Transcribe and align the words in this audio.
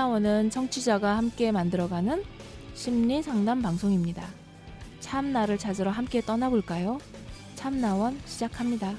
참나원은 0.00 0.48
청취자가 0.48 1.18
함께 1.18 1.52
만들어가는 1.52 2.24
심리 2.72 3.22
상담 3.22 3.60
방송입니다. 3.60 4.26
참나를 5.00 5.58
찾으러 5.58 5.90
함께 5.90 6.22
떠나볼까요? 6.22 6.98
참나원 7.54 8.18
시작합니다. 8.24 8.94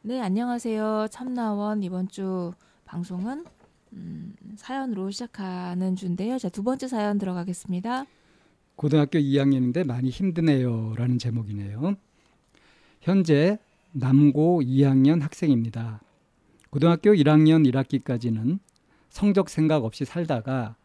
네, 0.00 0.22
안녕하세요. 0.22 1.08
참나원 1.10 1.82
이번 1.82 2.08
주 2.08 2.54
방송은 2.86 3.44
음, 3.92 4.34
사연으로 4.56 5.10
시작하는 5.10 5.96
주인데요. 5.96 6.38
자, 6.38 6.48
두 6.48 6.62
번째 6.62 6.88
사연 6.88 7.18
들어가겠습니다. 7.18 8.06
고등학교 8.78 9.18
2학년인데 9.18 9.84
많이 9.84 10.08
힘드네요라는 10.08 11.18
제목이네요. 11.18 11.96
현재 13.00 13.58
남고 13.90 14.62
2학년 14.62 15.20
학생입니다. 15.20 16.00
고등학교 16.70 17.10
1학년 17.10 17.68
1학기까지는 17.68 18.60
성적 19.10 19.48
생각 19.48 19.84
없이 19.84 20.04
살다가 20.04 20.76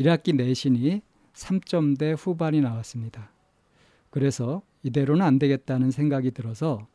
1학기 0.00 0.34
내신이 0.36 1.02
3점대 1.34 2.16
후반이 2.18 2.62
나왔습니다. 2.62 3.30
그래서 4.08 4.62
이대로는 4.82 5.20
안 5.20 5.38
되겠다는 5.38 5.90
생각이 5.90 6.30
들어서 6.30 6.86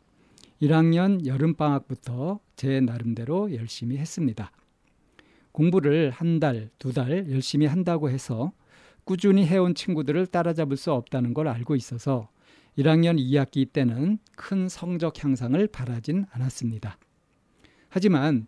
1학년 0.60 1.28
여름방학부터 1.28 2.40
제 2.56 2.80
나름대로 2.80 3.54
열심히 3.54 3.98
했습니다. 3.98 4.52
공부를 5.52 6.10
한 6.10 6.40
달, 6.40 6.72
두 6.80 6.92
달 6.92 7.30
열심히 7.30 7.68
한다고 7.68 8.10
해서 8.10 8.52
꾸준히 9.06 9.46
해온 9.46 9.76
친구들을 9.76 10.28
따라잡을 10.28 10.78
수 10.78 10.92
없다는 10.92 11.34
걸 11.34 11.48
알고 11.48 11.76
있어서 11.76 12.30
1학년 12.78 13.20
2학기 13.20 13.72
때는 13.72 14.18
큰 14.36 14.68
성적 14.70 15.24
향상을 15.24 15.68
바라진 15.68 16.26
않았습니다. 16.32 16.98
하지만 17.90 18.48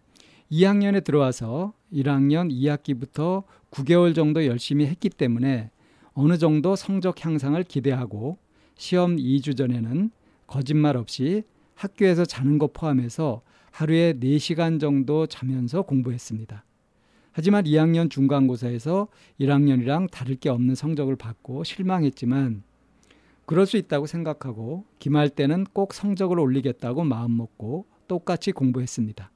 2학년에 0.52 1.04
들어와서 1.04 1.74
1학년 1.94 2.52
2학기부터 2.52 3.44
9개월 3.72 4.16
정도 4.16 4.46
열심히 4.46 4.86
했기 4.88 5.10
때문에 5.10 5.70
어느 6.14 6.38
정도 6.38 6.76
성적 6.76 7.24
향상을 7.24 7.62
기대하고 7.64 8.38
시험 8.76 9.18
2주 9.18 9.58
전에는 9.58 10.12
거짓말 10.48 10.98
없이 10.98 11.44
학교에서 11.76 12.26
자는 12.26 12.58
것 12.58 12.74
포함해서 12.74 13.42
하루에 13.72 14.14
4시간 14.14 14.80
정도 14.80 15.28
자면서 15.28 15.82
공부했습니다. 15.82 16.64
하지만 17.38 17.66
2학년 17.66 18.10
중간고사에서 18.10 19.10
1학년이랑 19.42 20.10
다를 20.10 20.38
게 20.38 20.48
없는 20.48 20.74
성적을 20.74 21.18
받고 21.18 21.66
실망했지만 21.66 22.64
그럴 23.46 23.66
수 23.66 23.76
있다고 23.76 24.06
생각하고 24.06 24.86
기말 25.00 25.28
때는 25.28 25.66
꼭 25.74 25.94
성적을 25.94 26.40
올리겠다고 26.40 27.04
마음먹고 27.04 27.88
똑같이 28.08 28.54
공부했습니다. 28.54 29.30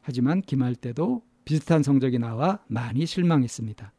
하지만 0.00 0.42
기말 0.42 0.74
때도 0.74 1.22
비슷한 1.44 1.84
성적이 1.84 2.18
나와 2.18 2.58
많이 2.66 3.06
실망했습니다. 3.06 3.92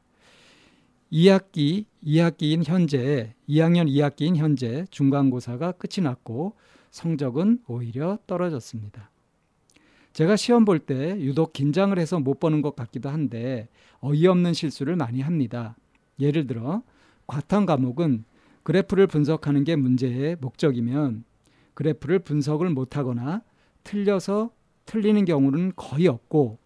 2학기, 1.13 1.85
2학기인 2.03 2.65
현재, 2.65 3.33
2학년 3.47 3.89
2학기인 3.89 4.35
현재 4.35 4.85
중간고사가 4.91 5.71
끝이 5.71 6.03
났고 6.03 6.57
성적은 6.91 7.59
오히려 7.67 8.19
떨어졌습니다. 8.27 9.09
제가 10.15 10.37
시험 10.37 10.63
볼 10.63 10.79
때 10.79 11.19
유독 11.19 11.51
긴장을 11.51 11.99
해서 11.99 12.21
못 12.21 12.39
보는 12.39 12.61
것 12.61 12.73
같기도 12.73 13.09
한데 13.09 13.67
어이없는 13.99 14.53
실수를 14.53 14.95
많이 14.95 15.19
합니다. 15.19 15.75
예를 16.21 16.47
들어 16.47 16.83
과탐 17.27 17.65
과목은 17.65 18.23
그래프를 18.63 19.07
분석하는 19.07 19.65
게 19.65 19.75
문제의 19.75 20.37
목적이면 20.39 21.25
그래프를 21.73 22.19
분석을 22.19 22.69
못하거나 22.69 23.41
틀려서 23.83 24.51
틀리는 24.85 25.25
경우는 25.25 25.73
거의 25.75 26.07
없고 26.07 26.59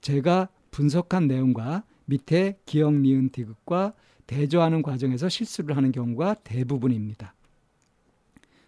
제가 0.00 0.48
분석한 0.72 1.28
내용과 1.28 1.84
밑에 2.06 2.58
기억 2.66 2.92
니은 2.92 3.28
디귿과 3.28 3.92
대조하는 4.26 4.82
과정에서 4.82 5.28
실수를 5.28 5.76
하는 5.76 5.92
경우가 5.92 6.34
대부분입니다. 6.42 7.36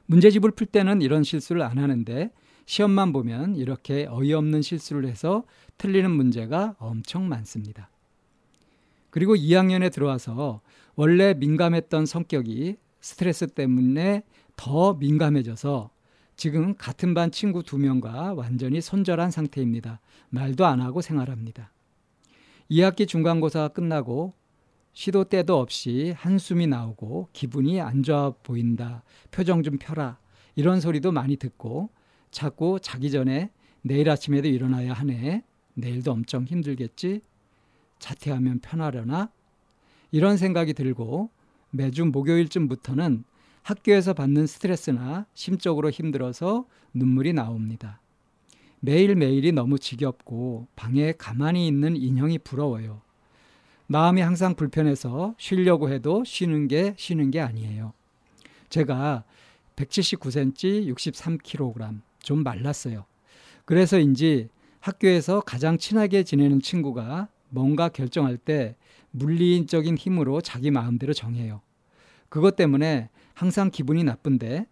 문제집을 0.06 0.52
풀 0.52 0.68
때는 0.68 1.02
이런 1.02 1.24
실수를 1.24 1.62
안 1.62 1.78
하는데 1.78 2.30
시험만 2.68 3.14
보면 3.14 3.56
이렇게 3.56 4.06
어이없는 4.10 4.60
실수를 4.60 5.08
해서 5.08 5.44
틀리는 5.78 6.10
문제가 6.10 6.76
엄청 6.78 7.26
많습니다. 7.26 7.88
그리고 9.08 9.34
2학년에 9.34 9.90
들어와서 9.90 10.60
원래 10.94 11.32
민감했던 11.32 12.04
성격이 12.04 12.76
스트레스 13.00 13.46
때문에 13.46 14.22
더 14.56 14.92
민감해져서 14.92 15.88
지금 16.36 16.74
같은 16.76 17.14
반 17.14 17.30
친구 17.30 17.62
두 17.62 17.78
명과 17.78 18.34
완전히 18.34 18.82
손절한 18.82 19.30
상태입니다. 19.30 20.00
말도 20.28 20.66
안 20.66 20.82
하고 20.82 21.00
생활합니다. 21.00 21.72
2학기 22.70 23.08
중간고사가 23.08 23.68
끝나고 23.68 24.34
시도 24.92 25.24
때도 25.24 25.58
없이 25.58 26.12
한숨이 26.18 26.66
나오고 26.66 27.30
기분이 27.32 27.80
안 27.80 28.02
좋아 28.02 28.34
보인다. 28.42 29.04
표정 29.30 29.62
좀 29.62 29.78
펴라. 29.78 30.18
이런 30.54 30.82
소리도 30.82 31.12
많이 31.12 31.36
듣고 31.36 31.88
자꾸 32.30 32.78
자기 32.80 33.10
전에 33.10 33.50
내일 33.82 34.10
아침에도 34.10 34.48
일어나야 34.48 34.92
하네. 34.92 35.44
내일도 35.74 36.12
엄청 36.12 36.44
힘들겠지. 36.44 37.22
자퇴하면 37.98 38.60
편하려나? 38.60 39.30
이런 40.10 40.36
생각이 40.36 40.72
들고 40.74 41.30
매주 41.70 42.04
목요일쯤부터는 42.06 43.24
학교에서 43.62 44.14
받는 44.14 44.46
스트레스나 44.46 45.26
심적으로 45.34 45.90
힘들어서 45.90 46.66
눈물이 46.94 47.34
나옵니다. 47.34 48.00
매일매일이 48.80 49.52
너무 49.52 49.78
지겹고 49.78 50.68
방에 50.76 51.12
가만히 51.12 51.66
있는 51.66 51.96
인형이 51.96 52.38
부러워요. 52.38 53.02
마음이 53.86 54.20
항상 54.20 54.54
불편해서 54.54 55.34
쉬려고 55.38 55.90
해도 55.90 56.22
쉬는 56.24 56.68
게 56.68 56.94
쉬는 56.96 57.30
게 57.30 57.40
아니에요. 57.40 57.92
제가 58.68 59.24
179cm, 59.76 60.94
63kg, 60.94 62.00
좀 62.22 62.42
말랐어요. 62.42 63.04
그래서인지 63.64 64.48
학교에서 64.80 65.40
가장 65.40 65.78
친하게 65.78 66.22
지내는 66.22 66.60
친구가 66.60 67.28
뭔가 67.50 67.88
결정할 67.88 68.36
때 68.36 68.76
물리적인 69.10 69.96
힘으로 69.96 70.40
자기 70.40 70.70
마음대로 70.70 71.12
정해요. 71.12 71.60
그것 72.28 72.56
때문에 72.56 73.08
항상 73.34 73.70
기분이 73.70 74.04
나쁜데 74.04 74.66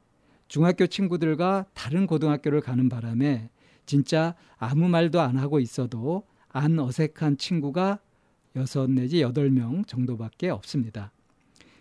중학교 0.49 0.87
친구들과 0.87 1.67
다른 1.75 2.07
고등학교를 2.07 2.61
가는 2.61 2.89
바람에 2.89 3.51
진짜 3.85 4.35
아무 4.59 4.89
말도 4.89 5.21
안 5.21 5.37
하고 5.37 5.61
있어도 5.61 6.25
안 6.49 6.79
어색한 6.79 7.39
친구가 7.39 8.01
여섯 8.57 8.91
내지 8.91 9.21
여덟 9.21 9.51
명 9.51 9.85
정도밖에 9.85 10.49
없습니다. 10.51 11.13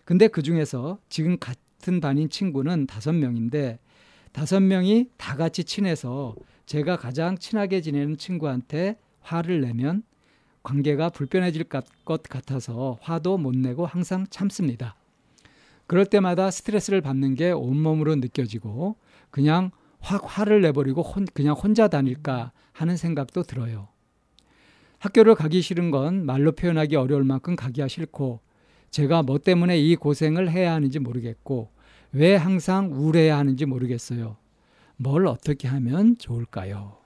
근데 0.03 0.27
그 0.27 0.41
중에서 0.41 0.99
지금 1.09 1.37
같은 1.39 1.99
반인 1.99 2.29
친구는 2.29 2.85
다섯 2.85 3.13
명인데 3.13 3.79
다섯 4.35 4.59
명이 4.59 5.11
다 5.15 5.37
같이 5.37 5.63
친해서 5.63 6.35
제가 6.65 6.97
가장 6.97 7.37
친하게 7.37 7.79
지내는 7.79 8.17
친구한테 8.17 8.97
화를 9.21 9.61
내면 9.61 10.03
관계가 10.61 11.07
불편해질 11.07 11.63
것 11.63 11.85
같아서 12.23 12.97
화도 12.99 13.37
못 13.37 13.55
내고 13.55 13.85
항상 13.85 14.27
참습니다. 14.29 14.97
그럴 15.87 16.05
때마다 16.05 16.51
스트레스를 16.51 16.99
받는 16.99 17.35
게 17.35 17.51
온몸으로 17.51 18.17
느껴지고 18.17 18.97
그냥 19.29 19.71
확 20.01 20.23
화를 20.25 20.61
내버리고 20.63 21.01
혼, 21.01 21.25
그냥 21.33 21.55
혼자 21.55 21.87
다닐까 21.87 22.51
하는 22.73 22.97
생각도 22.97 23.43
들어요. 23.43 23.87
학교를 24.99 25.35
가기 25.35 25.61
싫은 25.61 25.91
건 25.91 26.25
말로 26.25 26.51
표현하기 26.51 26.97
어려울 26.97 27.23
만큼 27.23 27.55
가기가 27.55 27.87
싫고 27.87 28.41
제가 28.91 29.23
뭐 29.23 29.37
때문에 29.37 29.79
이 29.79 29.95
고생을 29.95 30.51
해야 30.51 30.73
하는지 30.73 30.99
모르겠고 30.99 31.74
왜 32.15 32.37
항상 32.37 32.93
우울해야 32.93 33.37
하는지 33.37 33.65
모르겠어요. 33.65 34.37
뭘 34.95 35.27
어떻게 35.27 35.67
하면 35.67 36.17
좋을까요? 36.17 36.97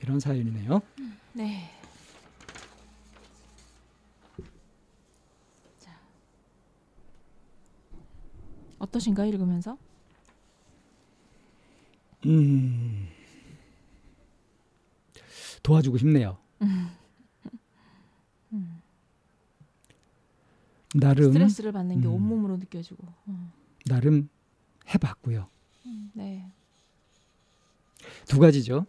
이런 0.00 0.20
사연이네요. 0.20 0.80
네. 1.32 1.68
어떠신가요, 8.78 9.28
읽으면서? 9.28 9.76
음, 12.26 13.08
도와주고 15.64 15.98
싶네요. 15.98 16.38
나름 20.94 21.32
스트레스를 21.32 21.72
받는 21.72 22.00
게 22.00 22.06
음, 22.06 22.12
온몸으로 22.12 22.56
느껴지고 22.58 23.06
음. 23.28 23.50
나름 23.86 24.28
해봤고요. 24.92 25.48
음, 25.86 26.10
네. 26.14 26.50
두 28.26 28.38
가지죠. 28.38 28.86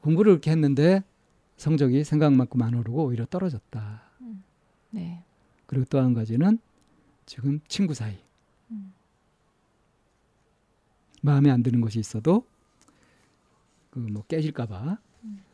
공부를 0.00 0.32
이렇게 0.32 0.50
했는데 0.50 1.02
성적이 1.56 2.04
생각만큼 2.04 2.60
안 2.62 2.74
오르고 2.74 3.04
오히려 3.06 3.26
떨어졌다. 3.26 4.02
음, 4.20 4.42
네. 4.90 5.22
그리고 5.66 5.84
또 5.86 5.98
한 5.98 6.14
가지는 6.14 6.58
지금 7.26 7.60
친구 7.68 7.94
사이. 7.94 8.18
음. 8.70 8.92
마음에 11.22 11.50
안 11.50 11.62
드는 11.62 11.80
것이 11.80 11.98
있어도 11.98 12.46
그 13.90 14.00
뭐 14.00 14.24
깨질까봐 14.26 14.98
음. 15.24 15.44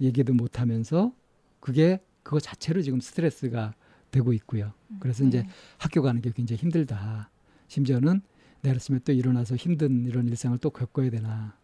얘기도 0.00 0.32
못 0.34 0.58
하면서 0.60 1.12
그게 1.60 2.00
그거 2.22 2.40
자체로 2.40 2.82
지금 2.82 3.00
스트레스가 3.00 3.74
되고 4.10 4.32
있고요. 4.32 4.72
그래서 5.00 5.24
이제 5.24 5.42
네. 5.42 5.48
학교 5.78 6.02
가는 6.02 6.20
게 6.20 6.30
굉장히 6.32 6.60
힘들다. 6.60 7.30
심지어는 7.72 8.20
내일 8.60 8.76
아침에 8.76 8.98
또 8.98 9.12
일어나서 9.12 9.56
힘든 9.56 10.04
이런 10.04 10.28
일상을 10.28 10.58
또 10.58 10.68
겪어야 10.68 11.08
되나. 11.10 11.56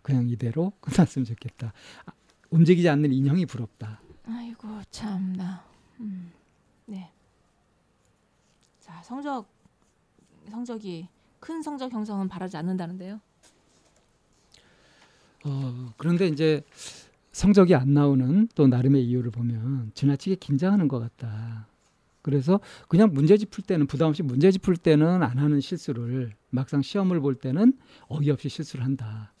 그냥 0.00 0.28
이대로 0.30 0.72
끝났으면 0.80 1.26
좋겠다. 1.26 1.74
아, 2.06 2.12
움직이지 2.48 2.88
않는 2.88 3.12
인형이 3.12 3.44
부럽다. 3.44 4.00
아이고 4.26 4.80
참나. 4.90 5.62
음. 6.00 6.32
네. 6.86 7.12
자 8.80 9.02
성적 9.02 9.46
성적이 10.48 11.08
큰 11.38 11.60
성적 11.60 11.92
형성은 11.92 12.28
바라지 12.28 12.56
않는다는데요. 12.56 13.20
어, 15.44 15.92
그런데 15.98 16.28
이제 16.28 16.64
성적이 17.32 17.74
안 17.74 17.92
나오는 17.92 18.48
또 18.54 18.66
나름의 18.68 19.04
이유를 19.04 19.30
보면 19.30 19.92
지나치게 19.94 20.36
긴장하는 20.36 20.88
것 20.88 20.98
같다. 20.98 21.66
그래서 22.22 22.60
그냥 22.88 23.12
문제집 23.12 23.50
풀 23.50 23.64
때는 23.64 23.86
부담 23.86 24.08
없이 24.08 24.22
문제집 24.22 24.62
풀 24.62 24.76
때는 24.76 25.22
안 25.22 25.38
하는 25.38 25.60
실수를 25.60 26.34
막상 26.50 26.80
시험을 26.80 27.20
볼 27.20 27.34
때는 27.34 27.76
어이없이 28.08 28.48
실수를 28.48 28.84
한다. 28.84 29.32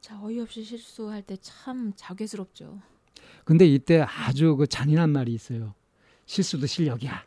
자 0.00 0.20
어이없이 0.20 0.64
실수할 0.64 1.22
때 1.22 1.36
참 1.40 1.92
자괴스럽죠. 1.96 2.80
근데 3.44 3.66
이때 3.66 4.00
아주 4.00 4.56
그 4.56 4.66
잔인한 4.66 5.10
말이 5.10 5.32
있어요. 5.32 5.74
실수도 6.26 6.66
실력이야. 6.66 7.24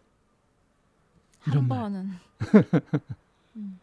이런 1.47 1.57
한 1.57 1.68
말. 1.68 1.79
번은 1.79 2.09
음. 3.57 3.79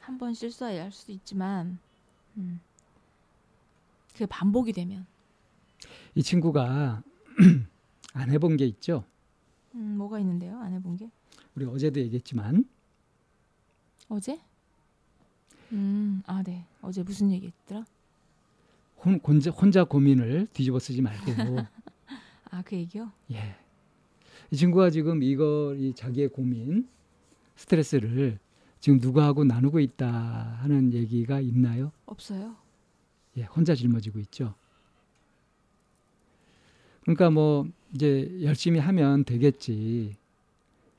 한번 0.00 0.34
실수해야 0.34 0.84
할 0.84 0.92
수도 0.92 1.12
있지만 1.12 1.78
음. 2.36 2.60
그게 4.12 4.26
반복이 4.26 4.72
되면 4.72 5.06
이 6.16 6.22
친구가 6.22 7.02
안 8.14 8.30
해본 8.30 8.56
게 8.56 8.64
있죠. 8.66 9.04
음, 9.74 9.98
뭐가 9.98 10.18
있는데요? 10.20 10.58
안 10.58 10.72
해본 10.72 10.96
게 10.96 11.10
우리 11.54 11.66
어제도 11.66 12.00
얘기했지만 12.00 12.64
어제? 14.08 14.40
음, 15.72 16.22
아 16.26 16.42
네. 16.42 16.64
어제 16.80 17.02
무슨 17.02 17.30
얘기했더라? 17.30 17.84
혼, 19.04 19.20
혼자, 19.22 19.50
혼자 19.50 19.84
고민을 19.84 20.48
뒤집어 20.54 20.78
쓰지 20.78 21.02
말고 21.02 21.26
아 22.50 22.62
그 22.64 22.74
얘기요? 22.76 23.12
예. 23.32 23.54
이 24.50 24.56
친구가 24.56 24.88
지금 24.90 25.22
이거 25.22 25.74
이 25.76 25.92
자기의 25.94 26.28
고민 26.28 26.88
스트레스를 27.56 28.38
지금 28.80 28.98
누구하고 28.98 29.44
나누고 29.44 29.80
있다 29.80 30.08
하는 30.62 30.92
얘기가 30.94 31.40
있나요? 31.40 31.92
없어요. 32.06 32.56
예, 33.36 33.42
혼자 33.42 33.74
짊어지고 33.74 34.18
있죠. 34.20 34.54
그러니까 37.06 37.30
뭐 37.30 37.66
이제 37.94 38.30
열심히 38.42 38.78
하면 38.80 39.24
되겠지 39.24 40.14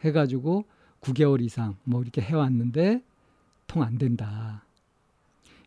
해가지고 0.02 0.66
9개월 1.02 1.42
이상 1.42 1.76
뭐 1.84 2.02
이렇게 2.02 2.22
해왔는데 2.22 3.04
통 3.68 3.84
안 3.84 3.98
된다. 3.98 4.64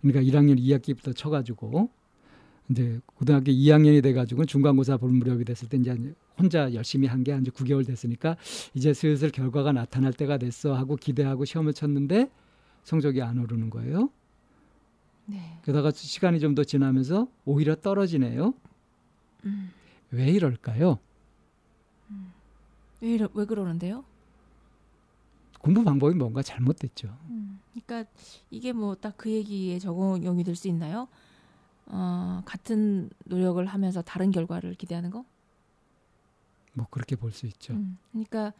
그러니까 0.00 0.22
1학년 0.22 0.58
2학기부터 0.58 1.14
쳐가지고 1.14 1.90
이제 2.70 3.00
고등학교 3.06 3.52
2학년이 3.52 4.02
돼가지고 4.02 4.46
중간고사 4.46 4.96
볼 4.96 5.10
무렵이 5.10 5.44
됐을 5.44 5.68
때 5.68 5.76
이제 5.76 5.96
혼자 6.38 6.72
열심히 6.72 7.06
한 7.06 7.22
게 7.22 7.32
한 7.32 7.44
9개월 7.44 7.86
됐으니까 7.86 8.36
이제 8.74 8.94
슬슬 8.94 9.30
결과가 9.30 9.72
나타날 9.72 10.12
때가 10.14 10.38
됐어 10.38 10.74
하고 10.74 10.96
기대하고 10.96 11.44
시험을 11.44 11.74
쳤는데 11.74 12.30
성적이 12.84 13.20
안 13.22 13.38
오르는 13.38 13.68
거예요. 13.70 14.08
네. 15.26 15.58
게다가 15.64 15.90
시간이 15.90 16.40
좀 16.40 16.54
더 16.54 16.64
지나면서 16.64 17.28
오히려 17.44 17.74
떨어지네요. 17.76 18.54
음. 19.44 19.70
왜 20.10 20.26
이럴까요? 20.30 20.98
왜 23.00 23.08
이러, 23.08 23.28
왜 23.34 23.44
그러는데요? 23.44 24.04
공부 25.60 25.84
방법이 25.84 26.14
뭔가 26.14 26.42
잘못됐죠. 26.42 27.16
음. 27.28 27.60
그러니까 27.72 28.10
이게 28.50 28.72
뭐 28.72 28.94
딱 28.94 29.14
그 29.16 29.30
얘기에 29.30 29.78
적용이 29.78 30.42
될 30.44 30.56
수 30.56 30.68
있나요? 30.68 31.08
어, 31.86 32.42
같은 32.44 33.10
노력을 33.24 33.64
하면서 33.66 34.00
다른 34.02 34.30
결과를 34.30 34.74
기대하는 34.74 35.10
거? 35.10 35.24
뭐 36.74 36.86
그렇게 36.90 37.16
볼 37.16 37.32
수 37.32 37.46
있죠. 37.46 37.74
음. 37.74 37.98
그러니까 38.12 38.52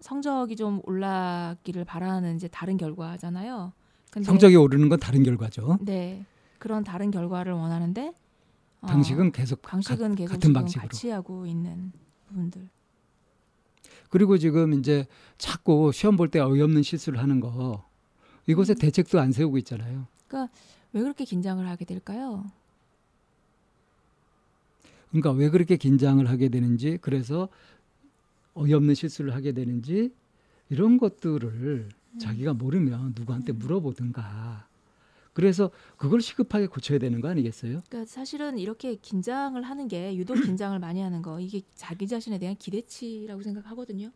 성적이 0.00 0.56
좀 0.56 0.80
올라기를 0.84 1.84
바라는 1.84 2.36
이제 2.36 2.48
다른 2.48 2.76
결과잖아요. 2.76 3.72
성적이 4.22 4.56
오르는 4.56 4.88
건 4.88 4.98
다른 4.98 5.22
결과죠. 5.22 5.78
네. 5.82 6.24
그런 6.58 6.84
다른 6.84 7.10
결과를 7.10 7.52
원하는데 7.52 8.08
어, 8.08 8.12
방식은 8.86 9.32
계속 9.32 9.62
방식은 9.62 10.08
가- 10.10 10.14
계속 10.14 10.32
같은 10.32 10.52
방식으로. 10.52 10.88
같이 10.88 11.08
하고 11.10 11.46
있는 11.46 11.92
부분들. 12.28 12.68
그리고 14.10 14.38
지금 14.38 14.72
이제 14.72 15.06
자꾸 15.38 15.90
시험 15.92 16.16
볼 16.16 16.28
때 16.30 16.38
어이없는 16.40 16.82
실수를 16.82 17.18
하는 17.18 17.40
거 17.40 17.84
이것에 18.46 18.74
음. 18.74 18.78
대책도 18.78 19.18
안 19.20 19.32
세우고 19.32 19.58
있잖아요. 19.58 20.06
왜 20.92 21.00
그렇게 21.02 21.24
긴장을 21.24 21.66
하게 21.68 21.84
될까요? 21.84 22.46
그러니까 25.10 25.30
왜 25.32 25.50
그렇게 25.50 25.76
긴장을 25.76 26.24
하게 26.28 26.48
되는지 26.48 26.98
그래서 27.00 27.48
어이없는 28.54 28.94
실수를 28.94 29.34
하게 29.34 29.52
되는지 29.52 30.12
이런 30.68 30.98
것들을 30.98 31.88
음. 32.14 32.18
자기가 32.18 32.54
모르면 32.54 33.14
누구한테 33.16 33.52
물어보든가. 33.52 34.66
그래서 35.36 35.70
그걸 35.98 36.22
시급하게 36.22 36.66
고쳐야 36.66 36.98
되는 36.98 37.20
거 37.20 37.28
아니겠어요? 37.28 37.82
그러니까 37.90 38.10
사실은 38.10 38.58
이렇게 38.58 38.94
긴장을 38.94 39.60
하는 39.60 39.86
게 39.86 40.16
유독 40.16 40.36
긴장을 40.42 40.78
많이 40.78 41.02
하는 41.02 41.20
거 41.20 41.38
이게 41.40 41.60
자기 41.74 42.08
자신에 42.08 42.38
대한 42.38 42.56
기대치라고 42.56 43.42
생각하거든요. 43.42 44.10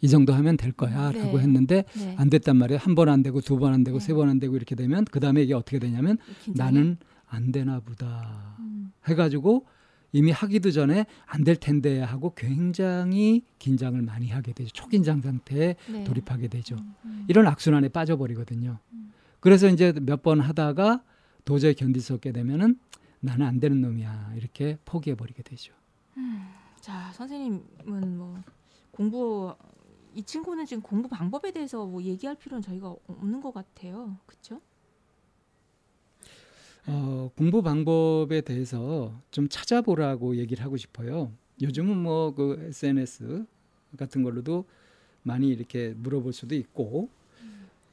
이 0.00 0.08
정도 0.08 0.32
하면 0.32 0.56
될 0.56 0.72
거야라고 0.72 1.36
네. 1.36 1.42
했는데 1.42 1.84
네. 1.94 2.14
안 2.16 2.30
됐단 2.30 2.56
말이에요. 2.56 2.78
한 2.82 2.94
번 2.94 3.10
안 3.10 3.22
되고 3.22 3.42
두 3.42 3.58
번 3.58 3.74
안 3.74 3.84
되고 3.84 3.98
네. 3.98 4.04
세번 4.06 4.30
안 4.30 4.38
되고 4.40 4.56
이렇게 4.56 4.74
되면 4.74 5.04
그 5.04 5.20
다음에 5.20 5.42
이게 5.42 5.52
어떻게 5.52 5.78
되냐면 5.78 6.16
긴장이- 6.46 6.56
나는 6.56 6.96
안 7.26 7.52
되나 7.52 7.80
보다 7.80 8.56
음, 8.60 8.90
해 9.08 9.14
가지고 9.14 9.66
이미 10.12 10.30
하기도 10.30 10.70
전에 10.70 11.04
안 11.26 11.44
될 11.44 11.56
텐데 11.56 12.00
하고 12.00 12.32
굉장히 12.34 13.44
긴장을 13.58 14.00
많이 14.00 14.28
하게 14.30 14.54
되죠. 14.54 14.70
초긴장 14.72 15.20
상태에 15.20 15.76
네. 15.90 16.04
돌입하게 16.04 16.48
되죠. 16.48 16.76
음, 16.76 16.94
음. 17.04 17.24
이런 17.28 17.46
악순환에 17.46 17.90
빠져버리거든요. 17.90 18.78
음. 18.94 19.12
그래서 19.42 19.68
이제 19.68 19.92
몇 20.00 20.22
번 20.22 20.40
하다가 20.40 21.04
도저히 21.44 21.74
견딜 21.74 22.00
수 22.00 22.14
없게 22.14 22.32
되면은 22.32 22.78
나는 23.20 23.46
안 23.46 23.60
되는 23.60 23.80
놈이야 23.80 24.32
이렇게 24.36 24.78
포기해 24.84 25.16
버리게 25.16 25.42
되죠. 25.42 25.74
자 26.80 27.12
선생님은 27.12 28.18
뭐 28.18 28.40
공부 28.90 29.54
이 30.14 30.22
친구는 30.22 30.64
지금 30.66 30.82
공부 30.82 31.08
방법에 31.08 31.50
대해서 31.52 31.84
뭐 31.86 32.02
얘기할 32.02 32.36
필요는 32.36 32.62
저희가 32.62 32.94
없는 33.06 33.40
것 33.40 33.52
같아요. 33.52 34.16
그렇죠? 34.26 34.60
어, 36.86 37.30
공부 37.36 37.62
방법에 37.62 38.40
대해서 38.40 39.14
좀 39.30 39.48
찾아보라고 39.48 40.36
얘기를 40.36 40.64
하고 40.64 40.76
싶어요. 40.76 41.32
요즘은 41.60 41.96
뭐 41.96 42.34
그 42.34 42.56
SNS 42.68 43.46
같은 43.96 44.22
걸로도 44.22 44.64
많이 45.22 45.48
이렇게 45.48 45.94
물어볼 45.96 46.32
수도 46.32 46.54
있고 46.56 47.08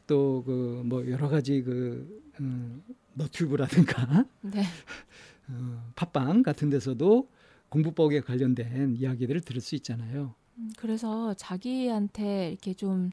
또 0.10 0.44
그 0.46 0.82
뭐 0.86 1.08
여러 1.10 1.30
가지 1.30 1.62
그 1.62 2.22
음, 2.42 2.84
너튜브라든가 3.14 4.26
네. 4.42 4.64
어, 5.50 5.92
팟빵 5.96 6.44
같은 6.44 6.70
데서도 6.70 7.30
공부법에 7.70 8.22
관련된 8.22 8.96
이야기들을 8.96 9.42
들을 9.42 9.62
수 9.62 9.76
있잖아요. 9.76 10.34
음, 10.58 10.70
그래서 10.78 11.34
자기한테 11.36 12.50
이렇게 12.52 12.74
좀 12.74 13.12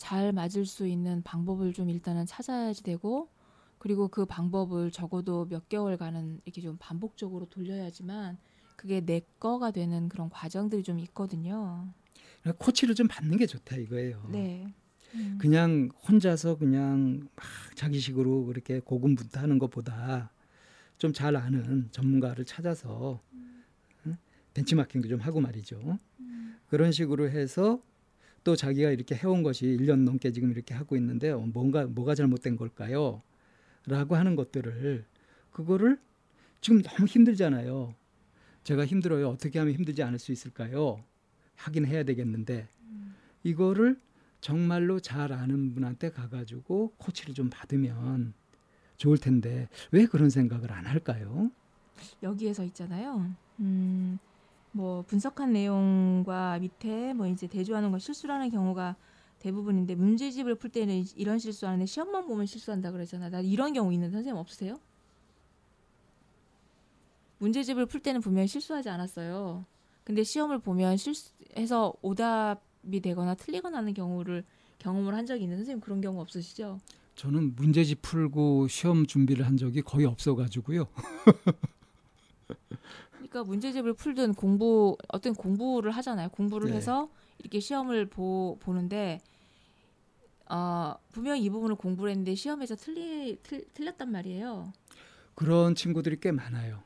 잘 0.00 0.32
맞을 0.32 0.64
수 0.64 0.86
있는 0.86 1.22
방법을 1.22 1.74
좀 1.74 1.90
일단은 1.90 2.24
찾아야지 2.24 2.82
되고 2.82 3.28
그리고 3.78 4.08
그 4.08 4.24
방법을 4.24 4.90
적어도 4.90 5.46
몇 5.46 5.68
개월간은 5.68 6.40
이렇게 6.46 6.62
좀 6.62 6.78
반복적으로 6.80 7.44
돌려야지만 7.50 8.38
그게 8.76 9.02
내 9.02 9.20
거가 9.38 9.72
되는 9.72 10.08
그런 10.08 10.30
과정들이 10.30 10.82
좀 10.84 10.98
있거든요. 11.00 11.86
코치를 12.58 12.94
좀 12.94 13.08
받는 13.08 13.36
게 13.36 13.44
좋다 13.46 13.76
이거예요. 13.76 14.26
네. 14.32 14.72
음. 15.14 15.38
그냥 15.40 15.90
혼자서 16.08 16.56
그냥 16.58 17.28
막 17.34 17.44
자기식으로 17.74 18.46
그렇게 18.46 18.80
고군분투하는 18.80 19.58
것보다 19.58 20.30
좀 20.98 21.12
잘 21.14 21.34
아는 21.34 21.88
전문가를 21.92 22.44
찾아서 22.44 23.22
응? 24.06 24.16
벤치마킹도 24.54 25.08
좀 25.08 25.20
하고 25.20 25.40
말이죠. 25.40 25.98
그런 26.68 26.92
식으로 26.92 27.28
해서 27.30 27.82
또 28.44 28.54
자기가 28.54 28.90
이렇게 28.90 29.14
해온 29.14 29.42
것이 29.42 29.66
1년 29.66 30.04
넘게 30.04 30.30
지금 30.32 30.50
이렇게 30.50 30.74
하고 30.74 30.96
있는데 30.96 31.30
어, 31.30 31.38
뭔가 31.40 31.86
뭐가 31.86 32.14
잘못된 32.14 32.56
걸까요? 32.56 33.22
라고 33.86 34.14
하는 34.14 34.36
것들을 34.36 35.04
그거를 35.52 35.98
지금 36.60 36.82
너무 36.82 37.06
힘들잖아요. 37.06 37.94
제가 38.62 38.84
힘들어요. 38.84 39.30
어떻게 39.30 39.58
하면 39.58 39.74
힘들지 39.74 40.02
않을 40.02 40.18
수 40.18 40.32
있을까요? 40.32 41.02
하긴 41.56 41.86
해야 41.86 42.02
되겠는데 42.04 42.68
이거를 43.42 43.98
정말로 44.40 45.00
잘 45.00 45.32
아는 45.32 45.74
분한테 45.74 46.10
가가지고 46.10 46.94
코치를 46.96 47.34
좀 47.34 47.50
받으면 47.50 48.34
좋을 48.96 49.18
텐데 49.18 49.68
왜 49.90 50.06
그런 50.06 50.30
생각을 50.30 50.72
안 50.72 50.86
할까요? 50.86 51.50
여기에서 52.22 52.64
있잖아요. 52.64 53.30
음, 53.60 54.18
뭐 54.72 55.02
분석한 55.02 55.52
내용과 55.52 56.58
밑에 56.60 57.12
뭐 57.14 57.26
이제 57.26 57.46
대조하는 57.46 57.90
거 57.90 57.98
실수라는 57.98 58.50
경우가 58.50 58.96
대부분인데 59.40 59.94
문제집을 59.94 60.54
풀 60.56 60.70
때는 60.70 61.04
이런 61.16 61.38
실수하는데 61.38 61.86
시험만 61.86 62.26
보면 62.26 62.46
실수한다 62.46 62.92
그러잖아. 62.92 63.30
나 63.30 63.40
이런 63.40 63.72
경우 63.72 63.92
있는 63.92 64.10
선생님 64.10 64.38
없으세요? 64.38 64.78
문제집을 67.38 67.86
풀 67.86 68.00
때는 68.00 68.20
분명히 68.20 68.48
실수하지 68.48 68.90
않았어요. 68.90 69.64
근데 70.04 70.22
시험을 70.24 70.58
보면 70.58 70.96
실수해서 70.98 71.94
오답 72.02 72.62
이 72.90 73.00
되거나 73.00 73.34
틀리거나 73.34 73.78
하는 73.78 73.94
경우를 73.94 74.44
경험을 74.78 75.14
한 75.14 75.26
적이 75.26 75.44
있는 75.44 75.58
선생님 75.58 75.80
그런 75.80 76.00
경우 76.00 76.20
없으시죠? 76.20 76.78
저는 77.14 77.54
문제집 77.54 78.00
풀고 78.02 78.68
시험 78.68 79.06
준비를 79.06 79.46
한 79.46 79.56
적이 79.56 79.82
거의 79.82 80.06
없어가지고요. 80.06 80.86
그러니까 83.12 83.44
문제집을 83.44 83.94
풀든 83.94 84.34
공부 84.34 84.96
어떤 85.08 85.34
공부를 85.34 85.90
하잖아요. 85.92 86.30
공부를 86.30 86.70
네. 86.70 86.76
해서 86.76 87.10
이렇게 87.38 87.60
시험을 87.60 88.06
보, 88.06 88.56
보는데 88.60 89.20
어, 90.48 90.94
분명히 91.12 91.42
이 91.44 91.50
부분을 91.50 91.76
공부를 91.76 92.10
했는데 92.10 92.34
시험에서 92.34 92.74
틀리 92.74 93.38
틀, 93.42 93.64
틀렸단 93.74 94.10
말이에요. 94.10 94.72
그런 95.34 95.74
친구들이 95.74 96.18
꽤 96.20 96.32
많아요. 96.32 96.82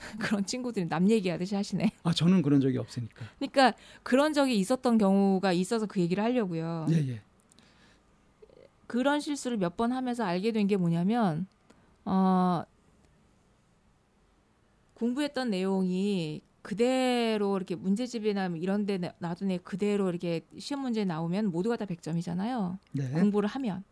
그런 0.18 0.44
친구들이 0.44 0.88
남 0.88 1.08
얘기하듯이 1.10 1.54
하시네. 1.54 1.92
아 2.04 2.12
저는 2.12 2.42
그런 2.42 2.60
적이 2.60 2.78
없으니까. 2.78 3.24
그러니까 3.38 3.72
그런 4.02 4.32
적이 4.32 4.56
있었던 4.58 4.98
경우가 4.98 5.52
있어서 5.52 5.86
그 5.86 6.00
얘기를 6.00 6.22
하려고요. 6.24 6.86
예 6.90 6.94
예. 7.08 7.20
그런 8.86 9.20
실수를 9.20 9.56
몇 9.56 9.76
번 9.76 9.92
하면서 9.92 10.24
알게 10.24 10.52
된 10.52 10.66
게 10.66 10.76
뭐냐면 10.76 11.46
어, 12.04 12.64
공부했던 14.94 15.50
내용이 15.50 16.42
그대로 16.62 17.56
이렇게 17.56 17.74
문제집이나 17.74 18.50
뭐 18.50 18.58
이런 18.58 18.84
데 18.84 18.98
나- 18.98 19.14
놔둔 19.18 19.50
애 19.50 19.58
그대로 19.58 20.10
이렇게 20.10 20.42
시험 20.58 20.82
문제 20.82 21.04
나오면 21.04 21.46
모두가 21.50 21.76
다 21.76 21.86
100점이잖아요. 21.86 22.78
네. 22.92 23.08
공부를 23.10 23.48
하면. 23.48 23.82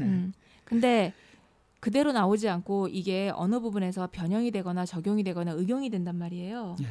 음. 0.00 0.32
근데 0.64 1.12
그대로 1.80 2.12
나오지 2.12 2.48
않고 2.48 2.88
이게 2.88 3.30
어느 3.34 3.60
부분에서 3.60 4.08
변형이 4.10 4.50
되거나 4.50 4.84
적용이 4.84 5.22
되거나 5.24 5.54
응용이 5.54 5.90
된단 5.90 6.16
말이에요. 6.16 6.76
예. 6.82 6.86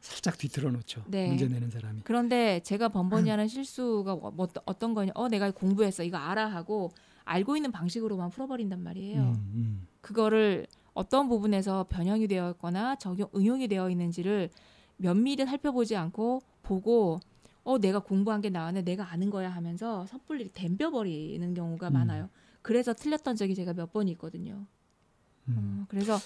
살짝 0.00 0.38
뒤틀어 0.38 0.70
놓죠. 0.70 1.04
네. 1.08 1.28
문제 1.28 1.46
내는 1.46 1.70
사람이. 1.70 2.00
그런데 2.04 2.60
제가 2.60 2.88
번번이 2.88 3.28
하는 3.28 3.48
실수가 3.48 4.16
뭐, 4.16 4.30
뭐 4.30 4.48
어떤 4.64 4.94
거냐? 4.94 5.12
어, 5.14 5.28
내가 5.28 5.50
공부했어. 5.50 6.02
이거 6.04 6.16
알아 6.16 6.46
하고 6.46 6.90
알고 7.24 7.56
있는 7.56 7.70
방식으로만 7.70 8.30
풀어버린단 8.30 8.82
말이에요. 8.82 9.20
음, 9.20 9.52
음. 9.54 9.86
그거를 10.00 10.66
어떤 10.94 11.28
부분에서 11.28 11.86
변형이 11.88 12.26
되어 12.28 12.50
있거나 12.52 12.96
적용 12.96 13.28
응용이 13.36 13.68
되어 13.68 13.90
있는지를 13.90 14.48
면밀히 14.96 15.44
살펴보지 15.44 15.96
않고 15.96 16.40
보고 16.62 17.20
어 17.62 17.78
내가 17.78 17.98
공부한 17.98 18.40
게 18.40 18.48
나왔네 18.48 18.82
내가 18.82 19.12
아는 19.12 19.28
거야 19.28 19.50
하면서 19.50 20.06
섣불리 20.06 20.50
덤벼버리는 20.52 21.54
경우가 21.54 21.88
음. 21.88 21.92
많아요. 21.92 22.30
그래서 22.62 22.92
틀렸던 22.92 23.36
적이 23.36 23.54
제가 23.54 23.72
몇 23.74 23.92
번 23.92 24.08
있거든요. 24.08 24.66
음. 25.48 25.80
어, 25.82 25.86
그래서 25.88 26.18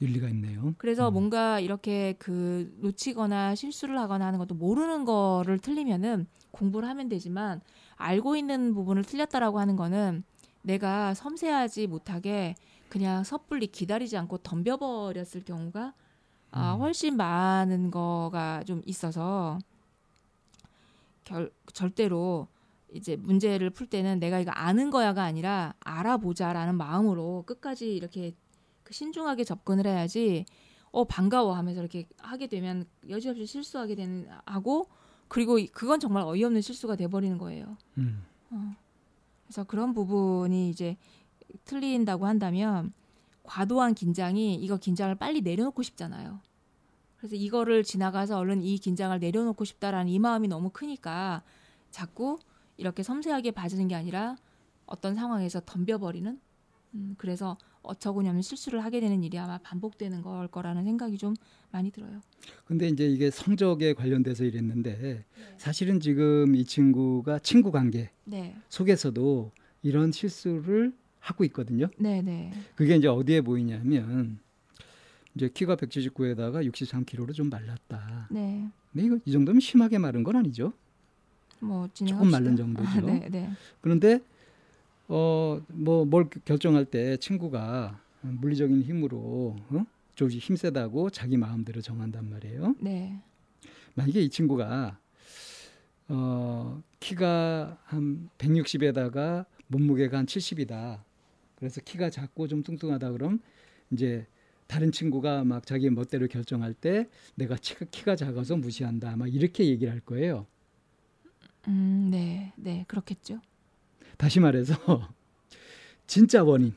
일리가 0.00 0.28
있네요. 0.30 0.74
그래서 0.78 1.08
음. 1.08 1.14
뭔가 1.14 1.60
이렇게 1.60 2.14
그 2.18 2.74
놓치거나 2.80 3.54
실수를 3.54 3.98
하거나 3.98 4.26
하는 4.26 4.38
것도 4.38 4.54
모르는 4.54 5.04
거를 5.04 5.58
틀리면은 5.58 6.26
공부를 6.50 6.88
하면 6.88 7.08
되지만 7.08 7.60
알고 7.96 8.36
있는 8.36 8.74
부분을 8.74 9.04
틀렸다라고 9.04 9.58
하는 9.58 9.76
거는 9.76 10.24
내가 10.62 11.14
섬세하지 11.14 11.86
못하게 11.86 12.54
그냥 12.88 13.24
섣불리 13.24 13.68
기다리지 13.68 14.16
않고 14.16 14.38
덤벼버렸을 14.38 15.44
경우가 15.44 15.94
아, 16.52 16.74
음. 16.74 16.80
훨씬 16.80 17.16
많은 17.16 17.90
거가 17.90 18.64
좀 18.64 18.82
있어서 18.86 19.58
결, 21.24 21.50
절대로 21.72 22.48
이제 22.92 23.16
문제를 23.16 23.70
풀 23.70 23.86
때는 23.88 24.18
내가 24.20 24.38
이거 24.38 24.50
아는 24.52 24.90
거야가 24.90 25.22
아니라 25.22 25.74
알아보자라는 25.80 26.76
마음으로 26.76 27.44
끝까지 27.46 27.94
이렇게 27.94 28.34
그 28.82 28.92
신중하게 28.94 29.44
접근을 29.44 29.86
해야지 29.86 30.44
어 30.92 31.04
반가워 31.04 31.54
하면서 31.54 31.80
이렇게 31.80 32.06
하게 32.18 32.46
되면 32.46 32.86
여지없이 33.08 33.44
실수하게 33.46 33.96
되는 33.96 34.28
하고 34.46 34.88
그리고 35.28 35.58
이- 35.58 35.66
그건 35.66 35.98
정말 36.00 36.22
어이없는 36.22 36.60
실수가 36.60 36.96
돼 36.96 37.08
버리는 37.08 37.36
거예요. 37.36 37.76
음. 37.98 38.24
어. 38.50 38.76
그래서 39.44 39.64
그런 39.64 39.92
부분이 39.92 40.70
이제 40.70 40.96
틀린다고 41.64 42.26
한다면 42.26 42.92
과도한 43.42 43.94
긴장이 43.94 44.54
이거 44.54 44.76
긴장을 44.76 45.14
빨리 45.16 45.40
내려놓고 45.40 45.82
싶잖아요. 45.82 46.40
그래서 47.16 47.34
이거를 47.34 47.82
지나가서 47.82 48.38
얼른 48.38 48.62
이 48.62 48.78
긴장을 48.78 49.16
내려놓고 49.18 49.64
싶다라는 49.64 50.08
이 50.10 50.18
마음이 50.18 50.48
너무 50.48 50.70
크니까 50.70 51.42
자꾸 51.90 52.38
이렇게 52.76 53.02
섬세하게 53.02 53.52
봐주는 53.52 53.86
게 53.88 53.94
아니라 53.94 54.36
어떤 54.86 55.14
상황에서 55.14 55.60
덤벼버리는 55.64 56.38
음, 56.94 57.14
그래서 57.18 57.58
어처구니 57.82 58.28
없는 58.28 58.42
실수를 58.42 58.84
하게 58.84 59.00
되는 59.00 59.22
일이 59.22 59.38
아마 59.38 59.58
반복되는 59.58 60.22
걸 60.22 60.48
거라는 60.48 60.84
생각이 60.84 61.18
좀 61.18 61.34
많이 61.70 61.90
들어요. 61.90 62.20
근데 62.64 62.88
이제 62.88 63.06
이게 63.06 63.30
성적에 63.30 63.94
관련돼서 63.94 64.44
이랬는데 64.44 65.24
사실은 65.56 66.00
지금 66.00 66.54
이 66.54 66.64
친구가 66.64 67.38
친구 67.40 67.70
관계 67.70 68.10
네, 68.24 68.56
속에서도 68.68 69.52
이런 69.82 70.10
실수를 70.10 70.94
하고 71.20 71.44
있거든요. 71.44 71.88
네, 71.98 72.22
네, 72.22 72.52
그게 72.74 72.96
이제 72.96 73.08
어디에 73.08 73.40
보이냐면 73.40 74.40
이제 75.34 75.48
키가 75.48 75.76
179에다가 75.76 76.68
63kg로 76.70 77.34
좀 77.34 77.50
말랐다. 77.50 78.28
네. 78.30 78.68
근데 78.92 79.06
이거 79.06 79.18
이 79.24 79.32
정도면 79.32 79.60
심하게 79.60 79.98
마른 79.98 80.22
건 80.24 80.36
아니죠. 80.36 80.72
뭐 81.60 81.88
조금. 81.92 82.30
마른 82.30 82.56
정도죠. 82.56 83.00
네, 83.06 83.28
네, 83.30 83.50
그런데 83.80 84.20
어 85.08 85.60
뭐 85.68 86.04
뭘 86.04 86.28
결정할 86.44 86.84
때 86.84 87.16
친구가 87.16 88.00
물리적인 88.22 88.82
힘으로 88.82 89.56
어? 89.70 89.86
좀 90.14 90.28
힘세다고 90.30 91.10
자기 91.10 91.36
마음대로 91.36 91.80
정한단 91.80 92.28
말이에요. 92.30 92.74
네, 92.80 93.20
만약에 93.94 94.20
이 94.20 94.28
친구가 94.28 94.98
어 96.08 96.82
키가 97.00 97.78
한 97.84 98.28
160에다가 98.38 99.44
몸무게가 99.68 100.18
한 100.18 100.26
70이다. 100.26 101.00
그래서 101.56 101.80
키가 101.80 102.10
작고 102.10 102.46
좀 102.48 102.62
뚱뚱하다 102.62 103.12
그럼 103.12 103.40
이제 103.90 104.26
다른 104.66 104.90
친구가 104.92 105.44
막 105.44 105.64
자기 105.66 105.88
멋대로 105.90 106.26
결정할 106.28 106.74
때 106.74 107.08
내가 107.36 107.56
키가 107.56 108.16
작아서 108.16 108.56
무시한다. 108.56 109.16
막 109.16 109.32
이렇게 109.32 109.66
얘기를 109.66 109.92
할 109.92 110.00
거예요. 110.00 110.46
음, 111.68 112.08
네, 112.10 112.52
네, 112.56 112.84
그렇겠죠. 112.88 113.40
다시 114.16 114.40
말해서 114.40 114.74
진짜 116.06 116.42
원인. 116.44 116.72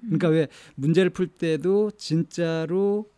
그러니까 0.00 0.28
왜 0.28 0.48
문제를 0.74 1.10
풀 1.10 1.26
때도 1.26 1.90
진짜로 1.92 3.10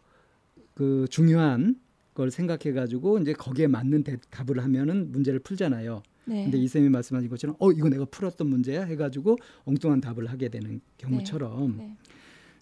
그 0.74 1.06
중요한 1.10 1.76
걸 2.14 2.30
생각해 2.30 2.72
가지고 2.72 3.18
이제 3.18 3.32
거기에 3.32 3.68
맞는 3.68 4.02
대, 4.02 4.16
답을 4.30 4.62
하면은 4.62 5.12
문제를 5.12 5.38
풀잖아요. 5.40 6.02
네, 6.24 6.44
근데 6.44 6.58
이 6.58 6.66
쌤이 6.68 6.88
말씀하신 6.88 7.30
것처럼 7.30 7.56
어 7.58 7.70
이거 7.72 7.88
내가 7.88 8.04
풀었던 8.04 8.46
문제야 8.46 8.84
해 8.84 8.96
가지고 8.96 9.36
엉뚱한 9.64 10.00
답을 10.00 10.26
하게 10.28 10.48
되는 10.48 10.80
경우처럼 10.98 11.76
네. 11.78 11.96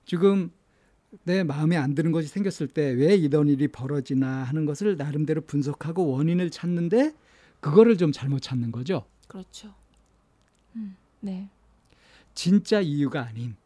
지금 0.04 0.50
내 1.25 1.42
마음에 1.42 1.76
안 1.76 1.95
드는 1.95 2.12
것이 2.12 2.28
생겼을 2.28 2.68
때 2.68 2.92
왜 2.92 3.16
이런 3.16 3.49
일이 3.49 3.66
벌어지나 3.68 4.45
하는 4.45 4.66
것을 4.66 4.97
나름대로 4.97 5.40
분석하고 5.40 6.07
원인을 6.09 6.50
찾는데 6.50 7.14
그거를 7.61 7.97
좀 7.97 8.12
잘못 8.12 8.41
찾는 8.41 8.73
거죠. 8.73 9.07
그렇죠. 9.27 9.75
음, 10.77 10.97
네, 11.21 11.49
진짜 12.35 12.81
이유가 12.81 13.23
아닌 13.23 13.57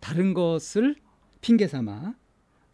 다른 0.00 0.34
것을 0.34 0.96
핑계 1.40 1.66
삼아 1.66 2.14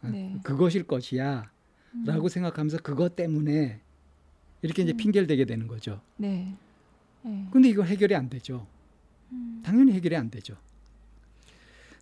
아, 0.03 0.09
네. 0.09 0.37
그것일 0.43 0.83
것이야 0.83 1.49
음, 1.93 2.03
라고 2.05 2.27
생각하면서 2.27 2.79
그것 2.79 3.15
때문에 3.15 3.81
이렇게 4.61 4.83
이제 4.83 4.93
음. 4.93 4.97
핑계를 4.97 5.27
대게 5.27 5.45
되는 5.45 5.67
거죠. 5.67 6.01
네, 6.17 6.53
네, 7.23 7.47
근데 7.51 7.69
이거 7.69 7.83
해결이 7.83 8.15
안 8.15 8.29
되죠. 8.29 8.67
음, 9.31 9.61
당연히 9.63 9.93
해결이 9.93 10.15
안 10.15 10.29
되죠. 10.29 10.57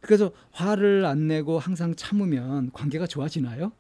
그래서 0.02 0.32
화를 0.52 1.06
안 1.06 1.28
내고 1.28 1.60
항상 1.60 1.94
참으면 1.96 2.72
관계가 2.72 3.06
좋아지나요? 3.06 3.72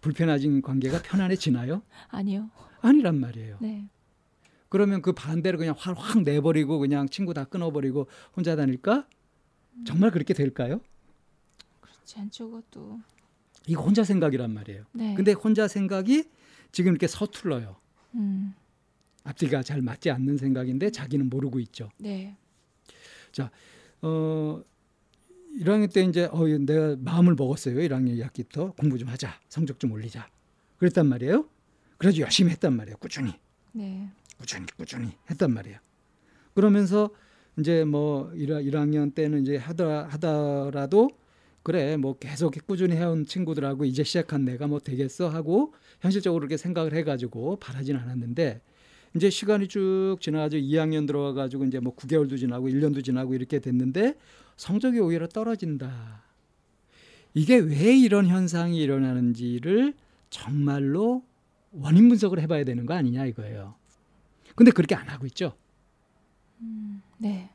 불편해진 0.00 0.62
관계가 0.62 1.02
편안해지나요? 1.02 1.82
아니요. 2.08 2.50
아니란 2.82 3.18
말이에요. 3.18 3.56
네, 3.60 3.88
그러면 4.68 5.02
그 5.02 5.12
반대로 5.12 5.58
그냥 5.58 5.74
확 5.78 6.22
내버리고 6.22 6.78
그냥 6.78 7.08
친구 7.08 7.34
다 7.34 7.44
끊어버리고 7.44 8.08
혼자 8.34 8.56
다닐까? 8.56 9.06
정말 9.84 10.10
그렇게 10.10 10.34
될까요? 10.34 10.80
그렇지 11.80 12.18
않죠, 12.18 12.50
그것도. 12.50 13.00
이거 13.66 13.82
혼자 13.82 14.04
생각이란 14.04 14.52
말이에요. 14.52 14.84
네. 14.92 15.14
근데 15.14 15.32
혼자 15.32 15.68
생각이 15.68 16.24
지금 16.72 16.92
이렇게 16.92 17.06
서툴러요. 17.06 17.76
음, 18.14 18.54
앞뒤가 19.24 19.62
잘 19.62 19.82
맞지 19.82 20.10
않는 20.10 20.36
생각인데 20.38 20.90
자기는 20.90 21.28
모르고 21.28 21.60
있죠. 21.60 21.90
네. 21.98 22.36
어 24.02 24.62
1학년 25.58 25.92
때 25.92 26.02
이제 26.04 26.28
어 26.30 26.46
내가 26.46 26.96
마음을 26.98 27.34
먹었어요. 27.34 27.76
1학년 27.76 28.16
2학기부터 28.18 28.76
공부 28.76 28.98
좀 28.98 29.08
하자. 29.08 29.40
성적 29.48 29.80
좀 29.80 29.92
올리자. 29.92 30.28
그랬단 30.78 31.06
말이에요. 31.06 31.48
그래서 31.98 32.18
열심히 32.18 32.52
했단 32.52 32.74
말이에요. 32.76 32.96
꾸준히. 32.98 33.32
네. 33.72 34.10
꾸준히 34.38 34.66
꾸준히 34.76 35.12
했단 35.30 35.52
말이에요. 35.52 35.78
그러면서 36.54 37.10
이제 37.58 37.84
뭐 37.84 38.30
1, 38.34 38.48
1학년 38.48 39.14
때는 39.14 39.42
이제 39.42 39.56
하더, 39.56 40.04
하더라도 40.04 41.10
그래 41.62 41.96
뭐 41.96 42.16
계속 42.18 42.54
꾸준히 42.66 42.94
해온 42.94 43.26
친구들하고 43.26 43.84
이제 43.84 44.04
시작한 44.04 44.44
내가 44.44 44.66
뭐 44.66 44.78
되겠어 44.78 45.28
하고 45.28 45.74
현실적으로 46.00 46.40
그렇게 46.40 46.56
생각을 46.56 46.94
해가지고 46.94 47.56
바라진 47.56 47.96
않았는데 47.96 48.60
이제 49.16 49.30
시간이 49.30 49.68
쭉 49.68 50.18
지나가지고 50.20 50.62
2학년 50.62 51.06
들어와가지고 51.06 51.64
이제 51.64 51.80
뭐 51.80 51.94
9개월도 51.96 52.38
지나고 52.38 52.68
1년도 52.68 53.02
지나고 53.02 53.34
이렇게 53.34 53.58
됐는데 53.58 54.14
성적이 54.56 55.00
오히려 55.00 55.26
떨어진다. 55.26 56.22
이게 57.34 57.56
왜 57.56 57.96
이런 57.96 58.26
현상이 58.26 58.78
일어나는지를 58.80 59.94
정말로 60.30 61.24
원인 61.72 62.08
분석을 62.08 62.40
해봐야 62.40 62.64
되는 62.64 62.86
거 62.86 62.94
아니냐 62.94 63.26
이거예요. 63.26 63.74
근데 64.56 64.72
그렇게 64.72 64.94
안 64.94 65.08
하고 65.08 65.26
있죠. 65.26 65.56
음, 66.60 67.02
네. 67.18 67.50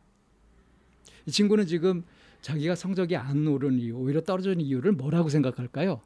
이 1.26 1.32
친구는 1.32 1.66
지금 1.66 2.04
자기가 2.42 2.76
성적이 2.76 3.18
안 3.18 3.46
오른 3.48 3.80
이유, 3.80 3.96
오히려 3.98 4.22
떨어지는 4.22 4.62
이유를 4.62 4.94
뭐라고 4.94 5.28
생각할까요? 5.30 6.02